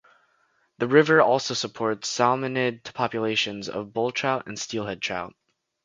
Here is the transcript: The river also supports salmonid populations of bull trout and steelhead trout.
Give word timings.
The 0.79 0.87
river 0.87 1.21
also 1.21 1.53
supports 1.53 2.09
salmonid 2.09 2.91
populations 2.95 3.69
of 3.69 3.93
bull 3.93 4.09
trout 4.11 4.47
and 4.47 4.57
steelhead 4.57 4.99
trout. 4.99 5.35